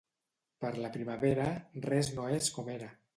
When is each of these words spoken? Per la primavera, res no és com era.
Per 0.63 0.69
la 0.85 0.89
primavera, 0.95 1.45
res 1.89 2.09
no 2.17 2.25
és 2.39 2.49
com 2.57 2.73
era. 2.79 2.89